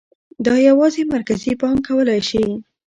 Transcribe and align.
دا 0.45 0.55
یوازې 0.69 1.01
مرکزي 1.13 1.53
بانک 1.61 1.79
کولای 1.87 2.21
شي. 2.29 2.43